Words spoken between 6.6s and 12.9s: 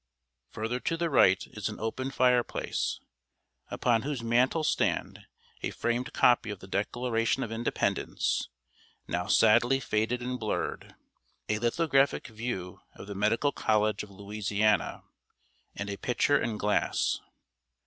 Declaration of Independence, now sadly faded and blurred, a lithographic view